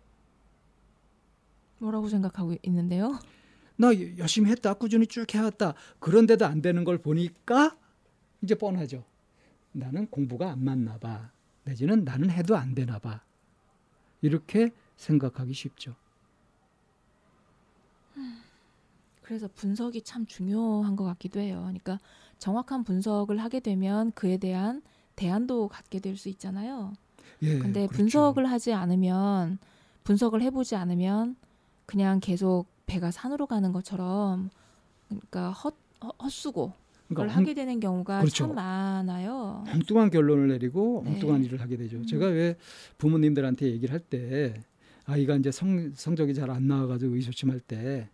뭐라고 1.80 2.08
생각하고 2.08 2.56
있는데요? 2.64 3.20
나 3.78 3.90
열심히 4.18 4.50
했다, 4.52 4.74
꾸준히 4.74 5.06
쭉 5.06 5.32
해왔다. 5.34 5.74
그런데도 6.00 6.46
안 6.46 6.62
되는 6.62 6.84
걸 6.86 6.98
보니까 6.98 7.78
이제 8.42 8.56
뻔하죠. 8.56 9.04
나는 9.74 10.08
공부가 10.08 10.52
안 10.52 10.64
맞나 10.64 10.98
봐. 10.98 11.32
내지는 11.66 12.06
나는 12.06 12.30
해도 12.30 12.56
안 12.56 12.74
되나 12.74 13.00
봐. 13.00 13.22
이렇게 14.22 14.72
생각하기 14.96 15.54
쉽죠. 15.54 15.96
그래서 19.26 19.50
분석이 19.56 20.04
참 20.04 20.28
중요한 20.28 20.96
것 20.96 21.04
같기도 21.04 21.40
해요. 21.40 21.62
그러니까 21.64 22.00
정확한 22.38 22.84
분석을 22.84 23.38
하게 23.40 23.60
되면 23.60 24.12
그에 24.12 24.38
대한 24.38 24.84
대안도 25.16 25.70
갖게 25.70 26.00
될 26.00 26.16
수 26.16 26.30
있잖아요. 26.30 26.94
예, 27.42 27.58
근데 27.58 27.88
그렇죠. 27.88 27.98
분석을 27.98 28.46
하지 28.46 28.72
않으면 28.74 29.58
분석을 30.04 30.42
해보지 30.44 30.76
않으면 30.76 31.36
그냥 31.88 32.20
계속 32.20 32.66
배가 32.86 33.10
산으로 33.10 33.48
가는 33.48 33.72
것처럼 33.72 34.52
그러니까 35.08 35.52
헛, 35.52 35.74
헛- 36.04 36.16
헛수고 36.22 36.74
그걸 37.08 37.28
그러니까 37.28 37.36
하게 37.40 37.54
되는 37.56 37.80
경우가 37.80 38.20
그렇죠. 38.20 38.46
참 38.46 38.56
많아요. 38.56 39.64
엉뚱한 39.74 40.12
결론을 40.12 40.50
내리고 40.50 41.02
네. 41.04 41.14
엉뚱한 41.14 41.44
일을 41.46 41.62
하게 41.62 41.78
되죠. 41.78 41.98
음. 41.98 42.06
제가 42.06 42.28
왜 42.28 42.56
부모님들한테 43.00 43.66
얘기를 43.72 43.92
할 43.92 44.00
때 44.02 44.54
아이가 45.06 45.36
이제 45.36 45.52
성, 45.52 45.92
성적이 45.96 46.36
잘 46.36 46.50
안 46.52 46.68
나와가지고 46.68 47.16
의조침할 47.16 47.60
때 47.60 48.08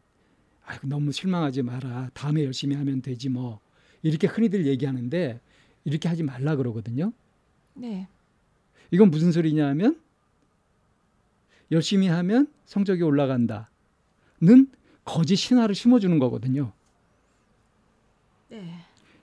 아이고 0.71 0.87
너무 0.87 1.11
실망하지 1.11 1.63
마라. 1.63 2.09
다음에 2.13 2.45
열심히 2.45 2.77
하면 2.77 3.01
되지 3.01 3.27
뭐 3.27 3.59
이렇게 4.03 4.25
흔히들 4.25 4.65
얘기하는데 4.65 5.39
이렇게 5.83 6.07
하지 6.07 6.23
말라 6.23 6.55
그러거든요. 6.55 7.11
네, 7.73 8.07
이건 8.89 9.11
무슨 9.11 9.33
소리냐면 9.33 9.99
열심히 11.71 12.07
하면 12.07 12.47
성적이 12.65 13.03
올라간다는 13.03 13.67
거짓 15.03 15.35
신화를 15.35 15.75
심어주는 15.75 16.17
거거든요. 16.19 16.71
네, 18.47 18.73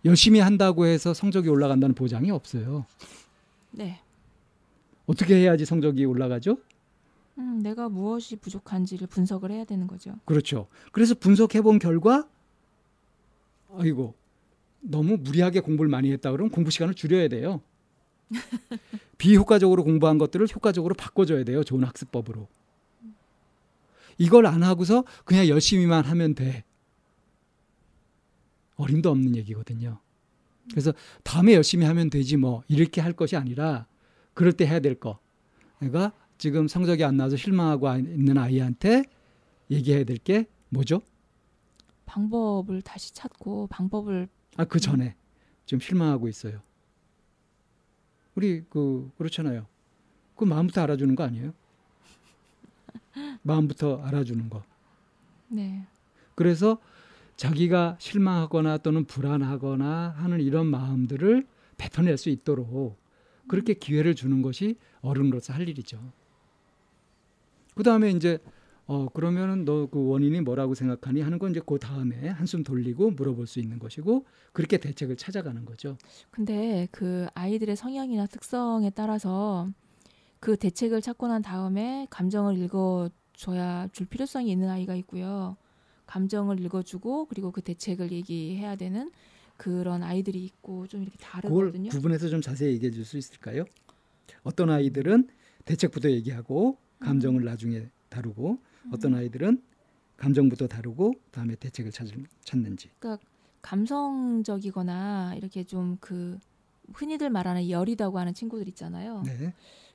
열심히 0.05 0.41
한다고 0.41 0.85
해서 0.85 1.15
성적이 1.15 1.49
올라간다는 1.49 1.95
보장이 1.95 2.31
없어요. 2.31 2.85
네. 3.71 4.01
어떻게 5.07 5.37
해야지 5.37 5.65
성적이 5.65 6.05
올라가죠? 6.05 6.59
음, 7.39 7.61
내가 7.61 7.89
무엇이 7.89 8.37
부족한지를 8.37 9.07
분석을 9.07 9.51
해야 9.51 9.65
되는 9.65 9.87
거죠. 9.87 10.15
그렇죠. 10.25 10.67
그래서 10.93 11.15
분석해 11.15 11.63
본 11.63 11.79
결과 11.79 12.29
아이고 13.77 14.15
너무 14.81 15.17
무리하게 15.17 15.61
공부를 15.61 15.91
많이 15.91 16.11
했다 16.13 16.31
그러면 16.31 16.51
공부 16.51 16.71
시간을 16.71 16.95
줄여야 16.95 17.29
돼요. 17.29 17.61
비효과적으로 19.19 19.85
공부한 19.85 20.19
것들을 20.19 20.47
효과적으로 20.55 20.95
바꿔줘야 20.95 21.45
돼요. 21.45 21.65
좋은 21.65 21.85
학습법으로. 21.85 22.49
이걸 24.19 24.47
안 24.47 24.63
하고서 24.63 25.05
그냥 25.25 25.47
열심히만 25.47 26.05
하면 26.05 26.35
돼. 26.35 26.65
어림도 28.77 29.11
없는 29.11 29.37
얘기거든요. 29.37 29.99
그래서 30.71 30.93
다음에 31.23 31.55
열심히 31.55 31.87
하면 31.87 32.11
되지 32.11 32.37
뭐 32.37 32.63
이렇게 32.69 33.01
할 33.01 33.13
것이 33.13 33.37
아니라 33.37 33.87
그럴 34.35 34.53
때 34.53 34.67
해야 34.67 34.81
될 34.81 34.95
거. 34.95 35.19
내가 35.81 36.13
지금 36.39 36.69
성적이 36.69 37.05
안 37.05 37.17
나와서 37.17 37.37
실망하고 37.37 37.89
있는 37.97 38.39
아이한테 38.39 39.05
얘기해야 39.71 40.05
될 40.05 40.19
게 40.19 40.47
뭐죠? 40.71 41.01
방법을 42.07 42.83
다시 42.83 43.13
찾고 43.15 43.67
방법을 43.69 44.29
아 44.57 44.65
그 44.65 44.81
전에 44.81 45.15
좀 45.67 45.79
실망하고 45.81 46.29
있어요. 46.29 46.61
우리 48.35 48.65
그 48.71 49.11
그렇잖아요. 49.19 49.67
그 50.37 50.45
마음부터 50.45 50.83
알아주는 50.83 51.15
거 51.17 51.25
아니에요? 51.25 51.53
마음부터 53.43 54.01
알아주는 54.03 54.49
거. 54.49 54.63
네, 55.49 55.85
그래서 56.35 56.79
자기가 57.37 57.97
실망하거나 58.01 58.79
또는 58.79 59.05
불안하거나 59.05 60.15
하는 60.17 60.41
이런 60.41 60.67
마음들을 60.67 61.47
뱉어낼 61.77 62.17
수 62.19 62.29
있도록 62.31 62.99
그렇게 63.49 63.75
기회를 63.75 64.15
주는 64.15 64.43
것이 64.43 64.77
어른으로서 65.01 65.53
할 65.53 65.69
일이죠. 65.69 66.01
그 67.79 67.85
다음에 67.85 68.11
이제 68.11 68.39
어 68.87 69.07
그러면은 69.09 69.65
너 69.65 69.87
그 69.87 70.05
원인이 70.09 70.41
뭐라고 70.41 70.75
생각하니 70.75 71.21
하는 71.21 71.39
건 71.39 71.53
이제 71.53 71.61
그 71.65 71.79
다음에 71.79 72.29
한숨 72.29 72.65
돌리고 72.65 73.13
물어볼 73.13 73.47
수 73.47 73.61
있는 73.61 73.79
것이고 73.79 74.27
그렇게 74.53 74.79
대책을 74.79 75.17
찾아가는 75.17 75.65
거죠. 75.65 75.97
근데 76.33 76.89
그 76.91 77.29
아이들의 77.35 77.77
성향이나 77.77 78.27
특성에 78.27 78.91
따라서 78.91 79.69
그 80.41 80.57
대책을 80.57 81.01
찾고 81.03 81.29
난 81.29 81.41
다음에 81.43 82.09
감정을 82.11 82.59
읽어줘야 82.59 83.89
줄 83.93 84.07
필요성이 84.07 84.51
있는 84.51 84.69
아이가 84.71 84.97
있고요. 84.97 85.57
감정을 86.07 86.59
읽어주고 86.65 87.27
그리고 87.27 87.53
그 87.53 87.61
대책을 87.63 88.11
얘기해야 88.11 88.75
되는 88.75 89.11
그런 89.57 90.03
아이들이 90.03 90.45
있고 90.45 90.89
좀 90.89 91.03
이렇게 91.03 91.17
그걸 91.19 91.43
다르거든요. 91.43 91.91
구분해서 91.91 92.29
좀 92.29 92.41
자세히 92.41 92.73
얘기해 92.75 92.91
줄 92.91 93.05
수 93.05 93.19
있을까요? 93.19 93.65
어떤 94.43 94.69
아이들은 94.71 95.29
대책부터 95.65 96.11
얘기하고 96.11 96.79
감정을 97.01 97.45
나중에 97.45 97.89
다루고 98.09 98.59
어떤 98.93 99.15
아이들은 99.15 99.63
감정부터 100.17 100.67
다루고 100.67 101.15
다음에 101.31 101.55
대책을 101.55 101.93
찾, 101.93 102.07
찾는지. 102.45 102.91
감성적이거나 103.63 105.35
이렇게 105.37 105.65
좀 105.65 105.97
그 106.01 106.39
흔히들 106.93 107.31
말하는 107.31 107.69
열이다고 107.69 108.19
하는 108.19 108.35
친구들 108.35 108.69
있잖아요. 108.69 109.23
네. 109.25 109.53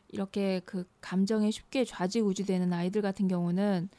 이렇게 0.10 0.62
그 0.66 0.86
감정에 1.02 1.50
쉽게 1.50 1.86
좌지우지되는 1.86 2.72
아이들 2.72 3.02
같은 3.02 3.28
경우는 3.28 3.90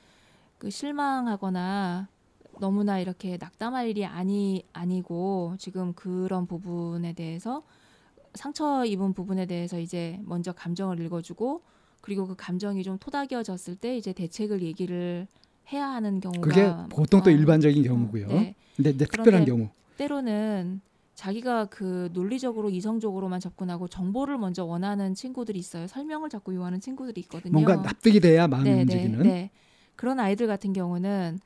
그 0.59 0.71
실망하거나 0.71 2.09
너무나 2.61 3.01
이렇게 3.01 3.37
낙담할 3.37 3.89
일이 3.89 4.05
아니 4.05 4.65
아니고 4.73 5.57
지금 5.59 5.93
그런 5.95 6.47
부분에 6.47 7.15
대해서 7.15 7.65
상처 8.35 8.85
입은 8.85 9.13
부분에 9.13 9.47
대해서 9.47 9.79
이제 9.81 10.21
먼저 10.23 10.53
감정을 10.53 11.01
읽어주고 11.01 11.63
그리고 12.05 12.27
그 12.27 12.35
감정이 12.37 12.83
좀 12.83 12.99
토닥여졌을 12.99 13.77
때 13.77 13.97
이제 13.97 14.13
대책을 14.13 14.61
얘기를 14.61 15.27
해야 15.73 15.89
하는 15.89 16.21
경우가 16.21 16.41
그게 16.43 16.71
보통 16.95 17.23
또 17.23 17.31
어, 17.31 17.33
일반적인 17.33 17.83
어, 17.83 17.89
경우고요. 17.89 18.29
네. 18.29 18.55
근데 18.77 18.91
이제 18.91 19.07
특별한 19.07 19.47
경우. 19.47 19.71
때로는 19.97 20.83
자기가 21.15 21.65
그 21.71 22.11
논리적으로 22.13 22.69
이성적으로만 22.69 23.41
접근하고 23.41 23.89
정보를 23.89 24.37
먼저 24.37 24.67
원하는 24.67 25.15
친구들이 25.15 25.59
있어요. 25.59 25.87
설명을 25.87 26.29
자꾸 26.29 26.55
요하는 26.55 26.79
친구들이 26.79 27.23
있거든요. 27.23 27.53
뭔가 27.53 27.77
납득이 27.77 28.21
돼야 28.21 28.49
마음이 28.49 28.69
네, 28.69 28.83
움직이는. 28.83 29.23
네, 29.23 29.29
네. 29.29 29.51
그런 29.97 30.21
아이들 30.21 30.47
같은 30.47 30.75
경우는 30.75 31.41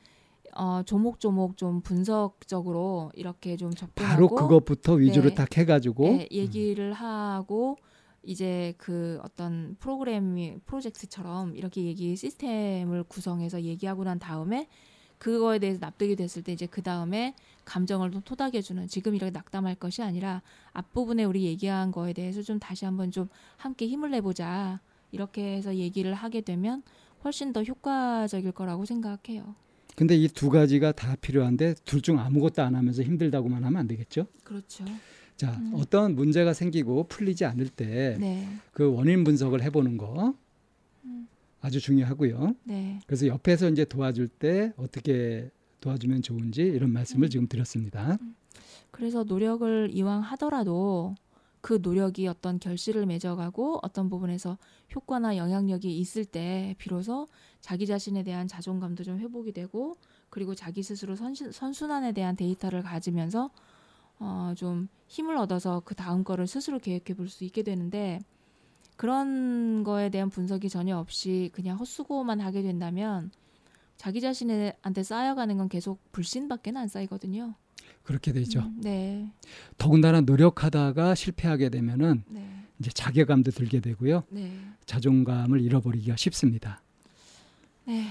어, 0.56 0.82
조목조목 0.84 1.56
좀 1.56 1.82
분석적으로 1.82 3.12
이렇게 3.14 3.56
좀 3.56 3.70
접근하고 3.72 4.12
바로 4.12 4.28
그것부터 4.28 4.94
위주로 4.94 5.28
네. 5.28 5.36
딱 5.36 5.56
해가지고 5.56 6.02
네, 6.02 6.28
얘기를 6.32 6.92
하고 6.94 7.76
이제 8.22 8.74
그 8.78 9.18
어떤 9.22 9.76
프로그램이 9.80 10.58
프로젝트처럼 10.66 11.56
이렇게 11.56 11.84
얘기 11.84 12.14
시스템을 12.16 13.04
구성해서 13.04 13.62
얘기하고 13.62 14.04
난 14.04 14.18
다음에 14.18 14.68
그거에 15.18 15.58
대해서 15.58 15.78
납득이 15.80 16.14
됐을 16.16 16.42
때 16.42 16.52
이제 16.52 16.66
그 16.66 16.82
다음에 16.82 17.34
감정을 17.64 18.12
좀 18.12 18.22
토닥여주는 18.22 18.86
지금 18.88 19.14
이렇게 19.14 19.30
낙담할 19.30 19.74
것이 19.76 20.02
아니라 20.02 20.42
앞부분에 20.72 21.24
우리 21.24 21.44
얘기한 21.44 21.90
거에 21.90 22.12
대해서 22.12 22.42
좀 22.42 22.58
다시 22.60 22.84
한번 22.84 23.10
좀 23.10 23.28
함께 23.56 23.88
힘을 23.88 24.10
내보자 24.10 24.80
이렇게 25.10 25.56
해서 25.56 25.74
얘기를 25.74 26.14
하게 26.14 26.40
되면 26.42 26.82
훨씬 27.24 27.52
더 27.52 27.62
효과적일 27.64 28.52
거라고 28.52 28.84
생각해요. 28.84 29.54
근데 29.96 30.14
이 30.16 30.28
두 30.28 30.50
가지가 30.50 30.92
다 30.92 31.16
필요한데 31.20 31.74
둘 31.84 32.00
중 32.02 32.20
아무것도 32.20 32.62
안 32.62 32.76
하면서 32.76 33.02
힘들다고만 33.02 33.64
하면 33.64 33.76
안 33.80 33.88
되겠죠? 33.88 34.26
그렇죠. 34.44 34.84
자, 35.38 35.52
음. 35.52 35.72
어떤 35.76 36.16
문제가 36.16 36.52
생기고 36.52 37.04
풀리지 37.04 37.44
않을 37.44 37.68
때그 37.68 38.18
네. 38.20 38.58
원인 38.76 39.22
분석을 39.22 39.62
해보는 39.62 39.96
거 39.96 40.34
음. 41.04 41.28
아주 41.60 41.80
중요하고요. 41.80 42.56
네. 42.64 42.98
그래서 43.06 43.28
옆에서 43.28 43.70
이제 43.70 43.84
도와줄 43.84 44.26
때 44.26 44.72
어떻게 44.76 45.48
도와주면 45.80 46.22
좋은지 46.22 46.62
이런 46.62 46.92
말씀을 46.92 47.28
음. 47.28 47.30
지금 47.30 47.46
드렸습니다. 47.46 48.18
그래서 48.90 49.22
노력을 49.22 49.88
이왕 49.92 50.22
하더라도 50.22 51.14
그 51.60 51.78
노력이 51.80 52.26
어떤 52.26 52.58
결실을 52.58 53.06
맺어가고 53.06 53.78
어떤 53.82 54.08
부분에서 54.08 54.58
효과나 54.92 55.36
영향력이 55.36 55.96
있을 56.00 56.24
때 56.24 56.74
비로소 56.78 57.28
자기 57.60 57.86
자신에 57.86 58.24
대한 58.24 58.48
자존감도 58.48 59.04
좀 59.04 59.20
회복이 59.20 59.52
되고 59.52 59.96
그리고 60.30 60.56
자기 60.56 60.82
스스로 60.82 61.14
선순환에 61.14 62.10
대한 62.10 62.34
데이터를 62.34 62.82
가지면서 62.82 63.50
어, 64.20 64.52
좀 64.56 64.88
힘을 65.06 65.36
얻어서 65.36 65.80
그 65.84 65.94
다음 65.94 66.24
거를 66.24 66.46
스스로 66.46 66.78
계획해 66.78 67.14
볼 67.16 67.28
수 67.28 67.44
있게 67.44 67.62
되는데 67.62 68.20
그런 68.96 69.84
거에 69.84 70.08
대한 70.10 70.28
분석이 70.28 70.68
전혀 70.68 70.98
없이 70.98 71.50
그냥 71.52 71.78
헛수고만 71.78 72.40
하게 72.40 72.62
된다면 72.62 73.30
자기 73.96 74.20
자신한테 74.20 75.02
쌓여가는 75.02 75.56
건 75.56 75.68
계속 75.68 76.00
불신밖에 76.12 76.72
안 76.74 76.88
쌓이거든요. 76.88 77.54
그렇게 78.02 78.32
되죠. 78.32 78.60
음, 78.60 78.80
네. 78.80 79.30
더군다나 79.76 80.20
노력하다가 80.22 81.14
실패하게 81.14 81.68
되면은 81.68 82.24
네. 82.28 82.48
이제 82.80 82.90
자괴감도 82.90 83.50
들게 83.50 83.80
되고요. 83.80 84.24
네. 84.30 84.52
자존감을 84.86 85.60
잃어버리기가 85.60 86.16
쉽습니다. 86.16 86.82
네. 87.84 88.04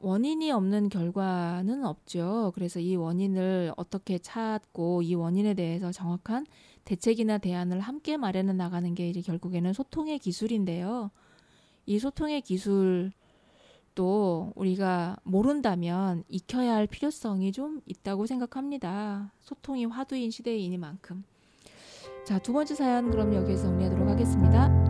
음. 0.00 0.06
원인이 0.06 0.50
없는 0.50 0.88
결과는 0.88 1.84
없죠. 1.84 2.52
그래서 2.54 2.80
이 2.80 2.96
원인을 2.96 3.72
어떻게 3.76 4.18
찾고 4.18 5.02
이 5.02 5.14
원인에 5.14 5.54
대해서 5.54 5.92
정확한 5.92 6.46
대책이나 6.84 7.38
대안을 7.38 7.80
함께 7.80 8.16
마련해 8.16 8.52
나가는 8.54 8.94
게 8.94 9.08
이제 9.08 9.20
결국에는 9.20 9.72
소통의 9.72 10.18
기술인데요. 10.18 11.10
이 11.86 11.98
소통의 11.98 12.40
기술도 12.42 13.12
우리가 14.54 15.16
모른다면 15.22 16.24
익혀야 16.28 16.74
할 16.74 16.86
필요성이 16.86 17.52
좀 17.52 17.80
있다고 17.86 18.26
생각합니다. 18.26 19.32
소통이 19.40 19.84
화두인 19.86 20.30
시대이니만큼. 20.30 21.24
자, 22.24 22.38
두 22.38 22.52
번째 22.52 22.74
사연 22.74 23.10
그럼 23.10 23.34
여기서 23.34 23.64
정리하도록 23.64 24.08
하겠습니다. 24.08 24.89